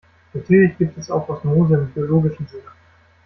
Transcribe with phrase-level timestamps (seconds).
[0.33, 2.63] Natürlich gibt es auch Osmose im biologischen Sinne.